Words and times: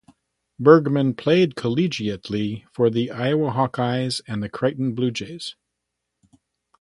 Bergman 0.59 1.13
played 1.13 1.53
collegiately 1.53 2.63
for 2.71 2.89
the 2.89 3.11
Iowa 3.11 3.51
Hawkeyes 3.51 4.19
and 4.27 4.41
the 4.41 4.49
Creighton 4.49 4.95
Bluejays. 4.95 5.53